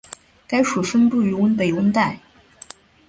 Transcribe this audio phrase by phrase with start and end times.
[0.47, 2.17] 该属分布于北温带。